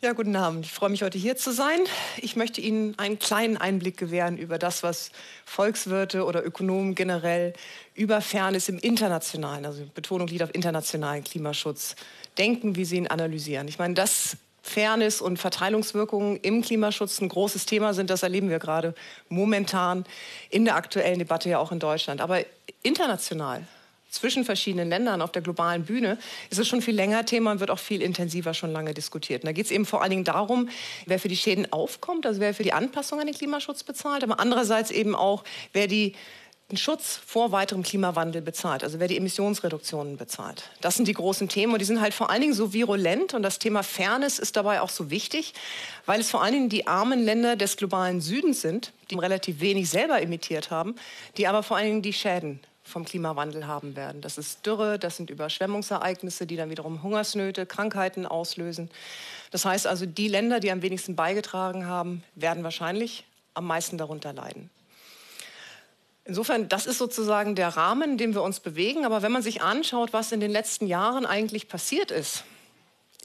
[0.00, 0.64] Ja, guten Abend.
[0.64, 1.80] Ich freue mich, heute hier zu sein.
[2.18, 5.10] Ich möchte Ihnen einen kleinen Einblick gewähren über das, was
[5.44, 7.52] Volkswirte oder Ökonomen generell
[7.96, 11.96] über Fairness im internationalen, also Betonung liegt auf internationalen Klimaschutz,
[12.38, 13.66] denken, wie sie ihn analysieren.
[13.66, 18.60] Ich meine, dass Fairness und Verteilungswirkungen im Klimaschutz ein großes Thema sind, das erleben wir
[18.60, 18.94] gerade
[19.28, 20.04] momentan
[20.48, 22.20] in der aktuellen Debatte ja auch in Deutschland.
[22.20, 22.44] Aber
[22.84, 23.66] international
[24.10, 26.18] zwischen verschiedenen Ländern auf der globalen Bühne
[26.50, 29.42] ist es schon viel länger Thema und wird auch viel intensiver schon lange diskutiert.
[29.42, 30.68] Und da geht es eben vor allen Dingen darum,
[31.06, 34.40] wer für die Schäden aufkommt, also wer für die Anpassung an den Klimaschutz bezahlt, aber
[34.40, 36.14] andererseits eben auch, wer die
[36.70, 40.64] den Schutz vor weiterem Klimawandel bezahlt, also wer die Emissionsreduktionen bezahlt.
[40.82, 43.42] Das sind die großen Themen und die sind halt vor allen Dingen so virulent und
[43.42, 45.54] das Thema Fairness ist dabei auch so wichtig,
[46.04, 49.88] weil es vor allen Dingen die armen Länder des globalen Südens sind, die relativ wenig
[49.88, 50.94] selber emittiert haben,
[51.38, 54.20] die aber vor allen Dingen die Schäden vom Klimawandel haben werden.
[54.20, 58.90] Das ist Dürre, das sind Überschwemmungsereignisse, die dann wiederum Hungersnöte, Krankheiten auslösen.
[59.50, 64.32] Das heißt also, die Länder, die am wenigsten beigetragen haben, werden wahrscheinlich am meisten darunter
[64.32, 64.70] leiden.
[66.24, 69.06] Insofern, das ist sozusagen der Rahmen, in dem wir uns bewegen.
[69.06, 72.44] Aber wenn man sich anschaut, was in den letzten Jahren eigentlich passiert ist,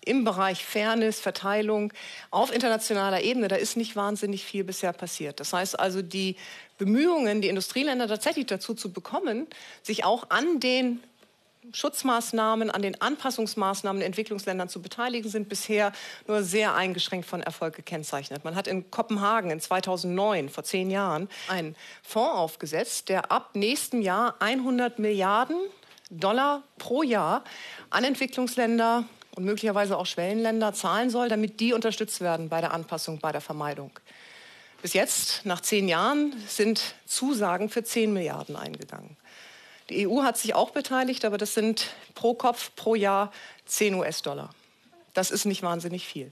[0.03, 1.93] im Bereich Fairness, Verteilung
[2.31, 5.39] auf internationaler Ebene, da ist nicht wahnsinnig viel bisher passiert.
[5.39, 6.35] Das heißt also, die
[6.77, 9.47] Bemühungen, die Industrieländer tatsächlich dazu zu bekommen,
[9.81, 11.01] sich auch an den
[11.71, 15.93] Schutzmaßnahmen, an den Anpassungsmaßnahmen in Entwicklungsländern zu beteiligen, sind bisher
[16.27, 18.43] nur sehr eingeschränkt von Erfolg gekennzeichnet.
[18.43, 24.01] Man hat in Kopenhagen in 2009, vor zehn Jahren, einen Fonds aufgesetzt, der ab nächstem
[24.01, 25.57] Jahr 100 Milliarden
[26.09, 27.43] Dollar pro Jahr
[27.89, 33.19] an Entwicklungsländer und möglicherweise auch Schwellenländer zahlen soll, damit die unterstützt werden bei der Anpassung,
[33.19, 33.91] bei der Vermeidung.
[34.81, 39.15] Bis jetzt, nach zehn Jahren, sind Zusagen für 10 Milliarden eingegangen.
[39.89, 43.31] Die EU hat sich auch beteiligt, aber das sind pro Kopf pro Jahr
[43.65, 44.49] 10 US-Dollar.
[45.13, 46.31] Das ist nicht wahnsinnig viel.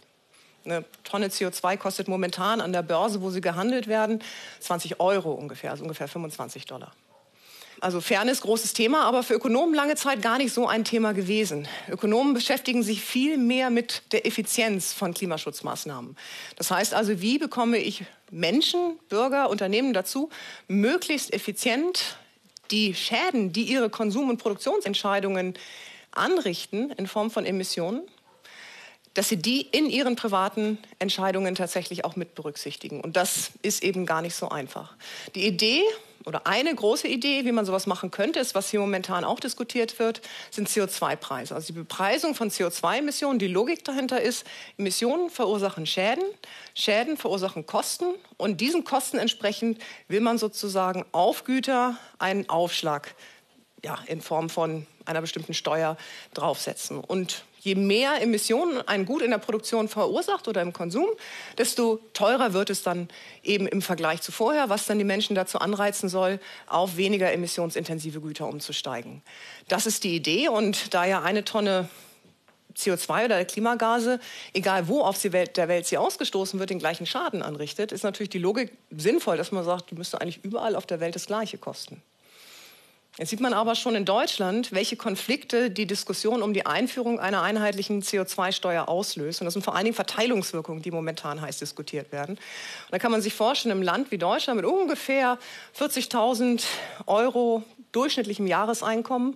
[0.63, 4.21] Eine Tonne CO2 kostet momentan an der Börse, wo sie gehandelt werden,
[4.59, 6.91] 20 Euro ungefähr, also ungefähr 25 Dollar.
[7.81, 11.67] Also Fairness, großes Thema, aber für Ökonomen lange Zeit gar nicht so ein Thema gewesen.
[11.89, 16.15] Ökonomen beschäftigen sich viel mehr mit der Effizienz von Klimaschutzmaßnahmen.
[16.57, 20.29] Das heißt also, wie bekomme ich Menschen, Bürger, Unternehmen dazu,
[20.67, 22.17] möglichst effizient
[22.69, 25.55] die Schäden, die ihre Konsum- und Produktionsentscheidungen
[26.11, 28.03] anrichten in Form von Emissionen,
[29.15, 33.01] dass sie die in ihren privaten Entscheidungen tatsächlich auch mit berücksichtigen.
[33.01, 34.93] Und das ist eben gar nicht so einfach.
[35.33, 35.81] Die Idee
[36.25, 39.97] oder eine große Idee, wie man sowas machen könnte, ist, was hier momentan auch diskutiert
[39.99, 40.21] wird,
[40.51, 41.55] sind CO2-Preise.
[41.55, 43.39] Also die Bepreisung von CO2-Emissionen.
[43.39, 44.45] Die Logik dahinter ist,
[44.77, 46.23] Emissionen verursachen Schäden,
[46.75, 48.05] Schäden verursachen Kosten
[48.37, 53.15] und diesen Kosten entsprechend will man sozusagen auf Güter einen Aufschlag
[53.83, 55.97] ja, in Form von einer bestimmten Steuer
[56.33, 56.99] draufsetzen.
[56.99, 61.07] Und je mehr Emissionen ein Gut in der Produktion verursacht oder im Konsum,
[61.57, 63.07] desto teurer wird es dann
[63.43, 68.19] eben im Vergleich zu vorher, was dann die Menschen dazu anreizen soll, auf weniger emissionsintensive
[68.19, 69.21] Güter umzusteigen.
[69.67, 71.87] Das ist die Idee und da ja eine Tonne
[72.75, 74.19] CO2 oder Klimagase,
[74.53, 75.33] egal wo auf der
[75.67, 79.63] Welt sie ausgestoßen wird, den gleichen Schaden anrichtet, ist natürlich die Logik sinnvoll, dass man
[79.63, 82.01] sagt, die müsste eigentlich überall auf der Welt das Gleiche kosten.
[83.17, 87.41] Jetzt sieht man aber schon in Deutschland, welche Konflikte die Diskussion um die Einführung einer
[87.41, 89.41] einheitlichen CO2-Steuer auslöst.
[89.41, 92.35] Und das sind vor allen Dingen Verteilungswirkungen, die momentan heiß diskutiert werden.
[92.35, 95.37] Und da kann man sich vorstellen, im Land wie Deutschland mit ungefähr
[95.77, 96.63] 40.000
[97.05, 99.33] Euro durchschnittlichem Jahreseinkommen,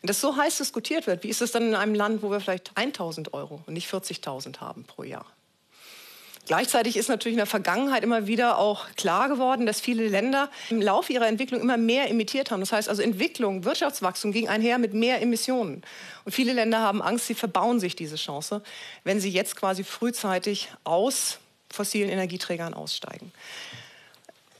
[0.00, 2.40] wenn das so heiß diskutiert wird, wie ist es dann in einem Land, wo wir
[2.40, 5.26] vielleicht 1.000 Euro und nicht 40.000 haben pro Jahr?
[6.46, 10.82] Gleichzeitig ist natürlich in der Vergangenheit immer wieder auch klar geworden, dass viele Länder im
[10.82, 12.60] Laufe ihrer Entwicklung immer mehr emittiert haben.
[12.60, 15.82] Das heißt also Entwicklung, Wirtschaftswachstum ging einher mit mehr Emissionen.
[16.24, 18.62] Und viele Länder haben Angst, sie verbauen sich diese Chance,
[19.04, 21.38] wenn sie jetzt quasi frühzeitig aus
[21.70, 23.32] fossilen Energieträgern aussteigen.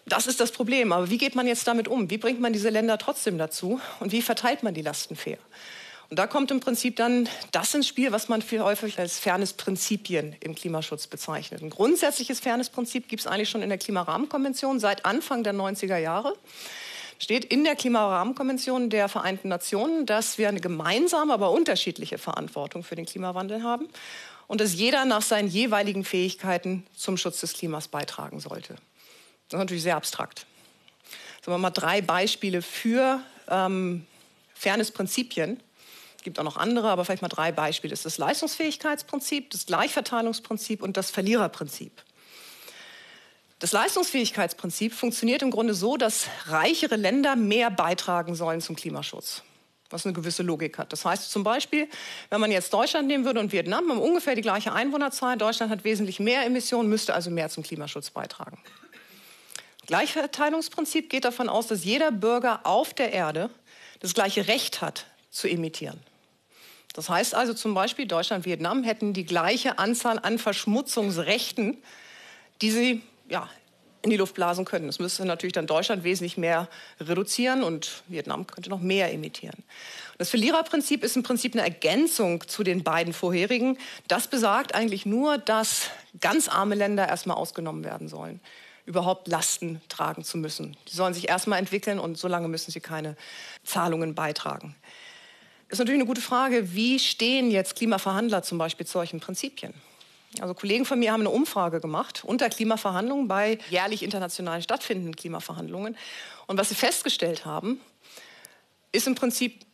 [0.07, 0.93] Das ist das Problem.
[0.93, 2.11] Aber wie geht man jetzt damit um?
[2.11, 3.81] Wie bringt man diese Länder trotzdem dazu?
[3.99, 5.39] Und wie verteilt man die Lasten fair?
[6.13, 10.37] Und da kommt im Prinzip dann das ins Spiel, was man viel häufig als Fairness-Prinzipien
[10.41, 11.63] im Klimaschutz bezeichnet.
[11.63, 16.35] Ein grundsätzliches Fairness-Prinzip gibt es eigentlich schon in der Klimarahmenkonvention seit Anfang der 90er Jahre
[17.19, 22.95] steht in der Klimarahmenkonvention der Vereinten Nationen, dass wir eine gemeinsame, aber unterschiedliche Verantwortung für
[22.95, 23.89] den Klimawandel haben
[24.49, 28.75] und dass jeder nach seinen jeweiligen Fähigkeiten zum Schutz des Klimas beitragen sollte.
[29.49, 30.45] Das ist natürlich sehr abstrakt.
[31.41, 34.07] Sagen wir mal drei Beispiele für ähm,
[34.53, 35.59] Fairness-Prinzipien,
[36.23, 37.91] es gibt auch noch andere, aber vielleicht mal drei Beispiele.
[37.91, 42.01] Das ist das Leistungsfähigkeitsprinzip, das Gleichverteilungsprinzip und das Verliererprinzip.
[43.59, 49.43] Das Leistungsfähigkeitsprinzip funktioniert im Grunde so, dass reichere Länder mehr beitragen sollen zum Klimaschutz.
[49.91, 50.93] was eine gewisse Logik hat.
[50.93, 51.89] Das heißt zum Beispiel,
[52.31, 55.37] wenn man jetzt Deutschland nehmen würde und Vietnam, haben ungefähr die gleiche Einwohnerzahl.
[55.37, 58.59] Deutschland hat wesentlich mehr Emissionen, müsste also mehr zum Klimaschutz beitragen.
[59.87, 63.51] Gleichverteilungsprinzip geht davon aus, dass jeder Bürger auf der Erde
[63.99, 65.99] das gleiche Recht hat, zu emittieren.
[66.93, 71.79] Das heißt also zum Beispiel, Deutschland und Vietnam hätten die gleiche Anzahl an Verschmutzungsrechten,
[72.61, 73.49] die sie ja,
[74.03, 74.87] in die Luft blasen können.
[74.87, 76.69] Das müsste natürlich dann Deutschland wesentlich mehr
[77.01, 79.63] reduzieren und Vietnam könnte noch mehr emittieren.
[80.19, 83.79] Das Verliererprinzip ist im Prinzip eine Ergänzung zu den beiden vorherigen.
[84.09, 85.91] Das besagt eigentlich nur, dass
[86.21, 88.41] ganz arme Länder erstmal ausgenommen werden sollen,
[88.87, 90.77] überhaupt Lasten tragen zu müssen.
[90.89, 93.17] Die sollen sich erstmal entwickeln und solange müssen sie keine
[93.65, 94.75] Zahlungen beitragen.
[95.73, 99.73] Ist natürlich eine gute Frage, wie stehen jetzt Klimaverhandler zum Beispiel zu solchen Prinzipien?
[100.39, 105.97] Also Kollegen von mir haben eine Umfrage gemacht unter Klimaverhandlungen bei jährlich international stattfindenden Klimaverhandlungen.
[106.47, 107.81] Und was sie festgestellt haben,
[108.93, 109.65] ist im Prinzip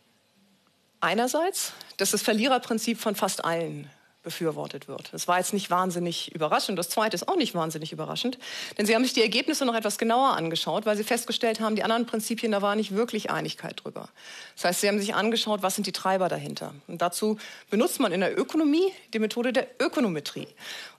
[1.00, 3.90] einerseits, dass das Verliererprinzip von fast allen
[4.28, 5.08] befürwortet wird.
[5.12, 6.78] Das war jetzt nicht wahnsinnig überraschend.
[6.78, 8.38] Das Zweite ist auch nicht wahnsinnig überraschend,
[8.76, 11.82] denn sie haben sich die Ergebnisse noch etwas genauer angeschaut, weil sie festgestellt haben, die
[11.82, 14.10] anderen Prinzipien, da war nicht wirklich Einigkeit drüber.
[14.54, 16.74] Das heißt, sie haben sich angeschaut, was sind die Treiber dahinter.
[16.88, 17.38] Und dazu
[17.70, 20.48] benutzt man in der Ökonomie die Methode der Ökonometrie.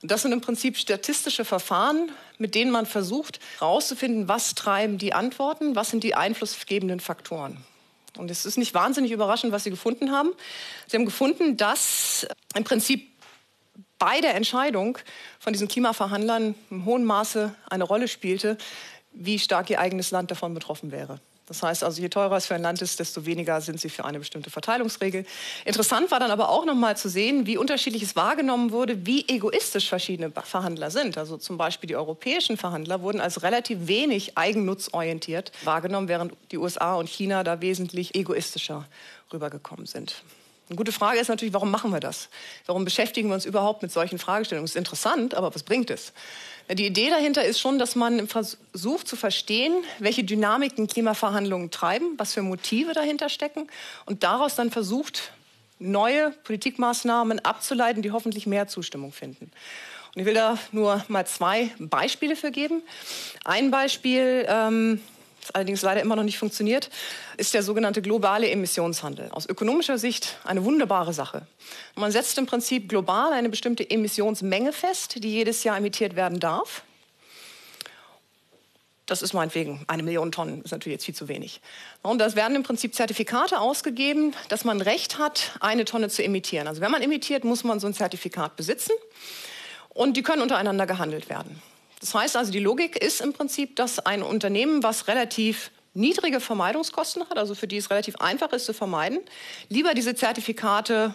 [0.02, 5.12] Und das sind im Prinzip statistische Verfahren, mit denen man versucht herauszufinden, was treiben die
[5.12, 7.64] Antworten, was sind die einflussgebenden Faktoren.
[8.16, 10.30] Und es ist nicht wahnsinnig überraschend, was Sie gefunden haben.
[10.86, 13.09] Sie haben gefunden, dass im Prinzip
[14.00, 14.98] bei der Entscheidung
[15.38, 18.58] von diesen Klimaverhandlern im hohen Maße eine Rolle spielte,
[19.12, 21.20] wie stark ihr eigenes Land davon betroffen wäre.
[21.46, 24.04] Das heißt also, je teurer es für ein Land ist, desto weniger sind sie für
[24.04, 25.26] eine bestimmte Verteilungsregel.
[25.64, 29.28] Interessant war dann aber auch noch mal zu sehen, wie unterschiedlich es wahrgenommen wurde, wie
[29.28, 31.18] egoistisch verschiedene Verhandler sind.
[31.18, 36.94] Also zum Beispiel die europäischen Verhandler wurden als relativ wenig eigennutzorientiert wahrgenommen, während die USA
[36.94, 38.86] und China da wesentlich egoistischer
[39.32, 40.22] rübergekommen sind.
[40.70, 42.28] Eine gute Frage ist natürlich, warum machen wir das?
[42.66, 44.66] Warum beschäftigen wir uns überhaupt mit solchen Fragestellungen?
[44.66, 46.12] Es ist interessant, aber was bringt es?
[46.70, 52.34] Die Idee dahinter ist schon, dass man versucht zu verstehen, welche Dynamiken Klimaverhandlungen treiben, was
[52.34, 53.66] für Motive dahinter stecken
[54.06, 55.32] und daraus dann versucht,
[55.80, 59.50] neue Politikmaßnahmen abzuleiten, die hoffentlich mehr Zustimmung finden.
[60.14, 62.82] Und ich will da nur mal zwei Beispiele für geben.
[63.44, 65.19] Ein Beispiel, ähm, das
[65.52, 66.90] allerdings leider immer noch nicht funktioniert,
[67.36, 69.30] ist der sogenannte globale Emissionshandel.
[69.30, 71.46] Aus ökonomischer Sicht eine wunderbare Sache.
[71.96, 76.82] Man setzt im Prinzip global eine bestimmte Emissionsmenge fest, die jedes Jahr emittiert werden darf.
[79.10, 81.60] Das ist meinetwegen eine Million Tonnen, ist natürlich jetzt viel zu wenig.
[82.00, 86.68] Und das werden im Prinzip Zertifikate ausgegeben, dass man Recht hat, eine Tonne zu emittieren.
[86.68, 88.92] Also wenn man emittiert, muss man so ein Zertifikat besitzen.
[89.88, 91.60] Und die können untereinander gehandelt werden.
[92.00, 97.28] Das heißt also, die Logik ist im Prinzip, dass ein Unternehmen, was relativ niedrige Vermeidungskosten
[97.28, 99.20] hat, also für die es relativ einfach ist zu vermeiden,
[99.68, 101.14] lieber diese Zertifikate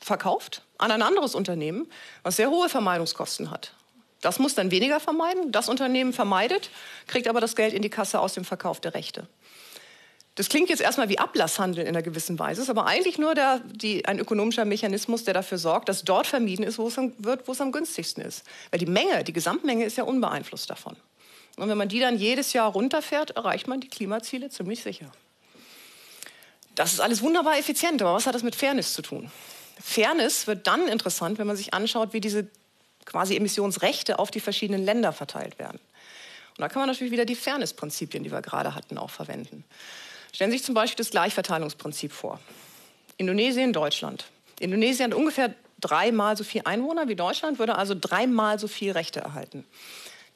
[0.00, 1.86] verkauft an ein anderes Unternehmen,
[2.22, 3.74] was sehr hohe Vermeidungskosten hat.
[4.20, 5.52] Das muss dann weniger vermeiden.
[5.52, 6.70] Das Unternehmen vermeidet,
[7.06, 9.28] kriegt aber das Geld in die Kasse aus dem Verkauf der Rechte.
[10.38, 13.60] Das klingt jetzt erstmal wie Ablasshandel in einer gewissen Weise, ist aber eigentlich nur der,
[13.72, 17.48] die, ein ökonomischer Mechanismus, der dafür sorgt, dass dort vermieden ist, wo es am, wird,
[17.48, 18.44] wo es am günstigsten ist.
[18.70, 20.94] Weil die Menge, die Gesamtmenge ist ja unbeeinflusst davon.
[21.56, 25.10] Und wenn man die dann jedes Jahr runterfährt, erreicht man die Klimaziele ziemlich sicher.
[26.76, 29.32] Das ist alles wunderbar effizient, aber was hat das mit Fairness zu tun?
[29.82, 32.46] Fairness wird dann interessant, wenn man sich anschaut, wie diese
[33.06, 35.80] quasi Emissionsrechte auf die verschiedenen Länder verteilt werden.
[36.50, 39.64] Und da kann man natürlich wieder die Fairness-Prinzipien, die wir gerade hatten, auch verwenden.
[40.32, 42.40] Stellen Sie sich zum Beispiel das Gleichverteilungsprinzip vor.
[43.16, 44.26] Indonesien, Deutschland.
[44.60, 49.20] Indonesien hat ungefähr dreimal so viel Einwohner wie Deutschland, würde also dreimal so viel Rechte
[49.20, 49.64] erhalten.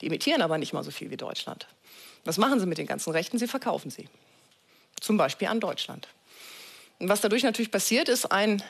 [0.00, 1.66] Die emittieren aber nicht mal so viel wie Deutschland.
[2.24, 3.38] Was machen sie mit den ganzen Rechten?
[3.38, 4.08] Sie verkaufen sie.
[5.00, 6.08] Zum Beispiel an Deutschland.
[6.98, 8.62] Und was dadurch natürlich passiert, ist ein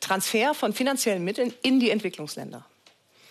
[0.00, 2.64] Transfer von finanziellen Mitteln in die Entwicklungsländer.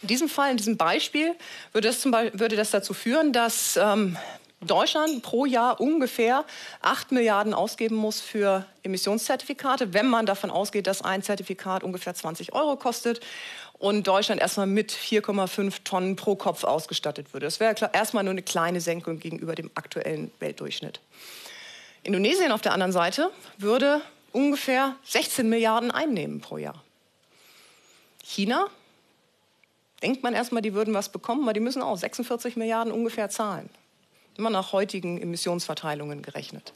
[0.03, 1.35] In diesem Fall, in diesem Beispiel,
[1.73, 4.17] würde das, Beispiel, würde das dazu führen, dass ähm,
[4.62, 6.44] Deutschland pro Jahr ungefähr
[6.82, 12.51] 8 Milliarden ausgeben muss für Emissionszertifikate, wenn man davon ausgeht, dass ein Zertifikat ungefähr 20
[12.51, 13.22] Euro kostet
[13.78, 17.46] und Deutschland erstmal mit 4,5 Tonnen pro Kopf ausgestattet würde.
[17.46, 21.00] Das wäre erstmal nur eine kleine Senkung gegenüber dem aktuellen Weltdurchschnitt.
[22.04, 24.01] Indonesien auf der anderen Seite würde
[24.34, 26.84] ungefähr 16 Milliarden einnehmen pro Jahr.
[28.25, 28.68] China
[30.04, 33.70] denkt man erstmal, die würden was bekommen, aber die müssen auch 46 Milliarden ungefähr zahlen
[34.39, 36.74] immer nach heutigen Emissionsverteilungen gerechnet.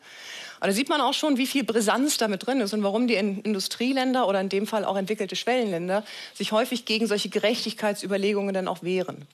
[0.60, 3.15] Aber da sieht man auch schon, wie viel Brisanz damit drin ist und warum die
[3.15, 8.84] Industrieländer oder in dem Fall auch entwickelte Schwellenländer sich häufig gegen solche Gerechtigkeitsüberlegungen dann auch
[8.84, 9.27] wehren.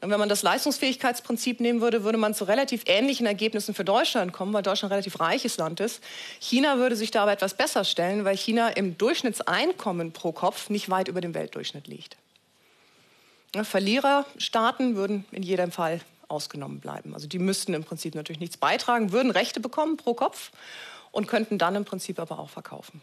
[0.00, 4.32] Und wenn man das Leistungsfähigkeitsprinzip nehmen würde, würde man zu relativ ähnlichen Ergebnissen für Deutschland
[4.32, 6.00] kommen, weil Deutschland ein relativ reiches Land ist.
[6.38, 10.88] China würde sich da aber etwas besser stellen, weil China im Durchschnittseinkommen pro Kopf nicht
[10.90, 12.16] weit über dem Weltdurchschnitt liegt.
[13.60, 17.14] Verliererstaaten würden in jedem Fall ausgenommen bleiben.
[17.14, 20.50] Also die müssten im Prinzip natürlich nichts beitragen, würden Rechte bekommen pro Kopf
[21.10, 23.00] und könnten dann im Prinzip aber auch verkaufen.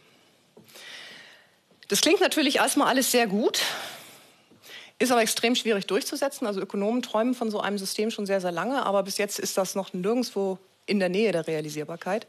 [1.87, 3.61] Das klingt natürlich erstmal alles sehr gut,
[4.97, 6.47] ist aber extrem schwierig durchzusetzen.
[6.47, 9.57] Also Ökonomen träumen von so einem System schon sehr, sehr lange, aber bis jetzt ist
[9.57, 12.27] das noch nirgendwo in der Nähe der Realisierbarkeit.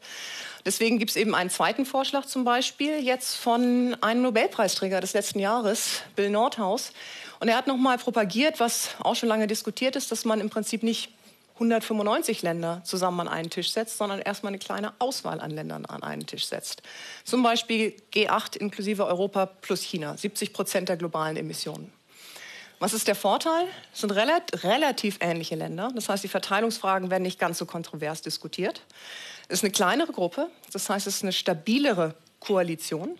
[0.65, 5.38] Deswegen gibt es eben einen zweiten Vorschlag zum Beispiel jetzt von einem Nobelpreisträger des letzten
[5.38, 6.93] Jahres, Bill Nordhaus.
[7.40, 10.83] Und er hat nochmal propagiert, was auch schon lange diskutiert ist, dass man im Prinzip
[10.83, 11.11] nicht
[11.55, 16.02] 195 Länder zusammen an einen Tisch setzt, sondern erstmal eine kleine Auswahl an Ländern an
[16.02, 16.83] einen Tisch setzt.
[17.25, 21.93] Zum Beispiel G8 inklusive Europa plus China, 70 Prozent der globalen Emissionen.
[22.78, 23.66] Was ist der Vorteil?
[23.95, 25.90] Es sind relativ ähnliche Länder.
[25.95, 28.83] Das heißt, die Verteilungsfragen werden nicht ganz so kontrovers diskutiert.
[29.49, 30.50] Es ist eine kleinere Gruppe.
[30.73, 33.19] Das heißt, es ist eine stabilere Koalition.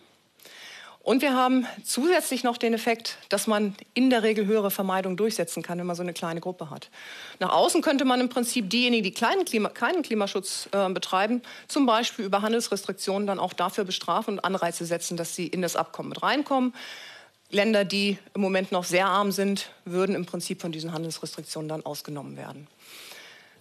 [1.07, 5.63] Und wir haben zusätzlich noch den Effekt, dass man in der Regel höhere Vermeidung durchsetzen
[5.63, 6.91] kann, wenn man so eine kleine Gruppe hat.
[7.39, 11.87] Nach außen könnte man im Prinzip diejenigen, die kleinen Klima, keinen Klimaschutz äh, betreiben, zum
[11.87, 16.09] Beispiel über Handelsrestriktionen dann auch dafür bestrafen und Anreize setzen, dass sie in das Abkommen
[16.09, 16.75] mit reinkommen.
[17.51, 21.87] Länder, die im Moment noch sehr arm sind, würden im Prinzip von diesen Handelsrestriktionen dann
[21.87, 22.67] ausgenommen werden.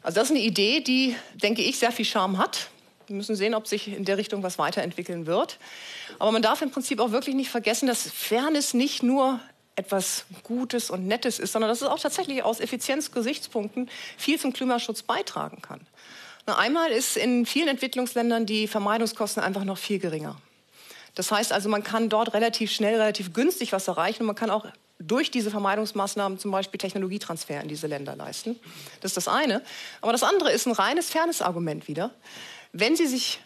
[0.01, 2.71] Also das ist eine Idee, die, denke ich, sehr viel Charme hat.
[3.07, 5.59] Wir müssen sehen, ob sich in der Richtung was weiterentwickeln wird.
[6.19, 9.39] Aber man darf im Prinzip auch wirklich nicht vergessen, dass Fairness nicht nur
[9.75, 15.03] etwas Gutes und Nettes ist, sondern dass es auch tatsächlich aus Effizienzgesichtspunkten viel zum Klimaschutz
[15.03, 15.81] beitragen kann.
[16.45, 20.37] Einmal ist in vielen Entwicklungsländern die Vermeidungskosten einfach noch viel geringer.
[21.15, 24.49] Das heißt also, man kann dort relativ schnell, relativ günstig was erreichen und man kann
[24.49, 24.65] auch
[24.99, 28.59] durch diese Vermeidungsmaßnahmen zum Beispiel Technologietransfer in diese Länder leisten.
[29.01, 29.61] Das ist das eine.
[30.01, 32.11] Aber das andere ist ein reines Fairness-Argument wieder
[32.77, 33.39] wenn sie sich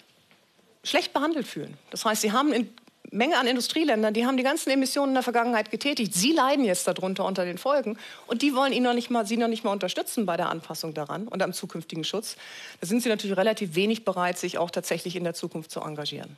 [0.83, 1.77] schlecht behandelt fühlen.
[1.91, 2.67] Das heißt, sie haben eine
[3.11, 6.13] Menge an Industrieländern, die haben die ganzen Emissionen in der Vergangenheit getätigt.
[6.13, 9.37] Sie leiden jetzt darunter unter den Folgen und die wollen ihn noch nicht mal, sie
[9.37, 12.37] noch nicht mal unterstützen bei der Anpassung daran und am zukünftigen Schutz.
[12.81, 16.37] Da sind sie natürlich relativ wenig bereit, sich auch tatsächlich in der Zukunft zu engagieren.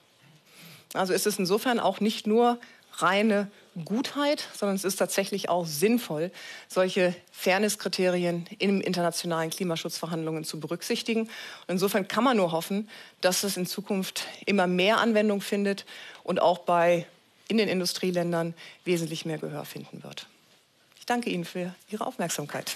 [0.93, 2.57] Also ist es insofern auch nicht nur
[2.97, 3.49] reine
[3.85, 6.31] Gutheit, sondern es ist tatsächlich auch sinnvoll,
[6.67, 11.21] solche Fairnesskriterien in internationalen Klimaschutzverhandlungen zu berücksichtigen.
[11.21, 11.29] Und
[11.67, 12.89] insofern kann man nur hoffen,
[13.21, 15.85] dass es in Zukunft immer mehr Anwendung findet
[16.23, 17.05] und auch bei
[17.47, 18.53] in den Industrieländern
[18.85, 20.27] wesentlich mehr Gehör finden wird.
[20.99, 22.75] Ich danke Ihnen für Ihre Aufmerksamkeit.